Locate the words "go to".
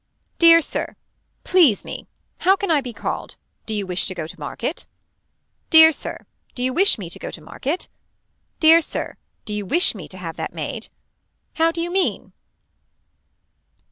4.15-4.39, 7.19-7.39